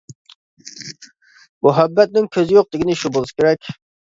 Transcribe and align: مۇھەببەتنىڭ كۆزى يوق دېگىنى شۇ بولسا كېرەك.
مۇھەببەتنىڭ 1.67 2.31
كۆزى 2.37 2.59
يوق 2.59 2.73
دېگىنى 2.73 2.99
شۇ 3.03 3.13
بولسا 3.19 3.39
كېرەك. 3.41 3.71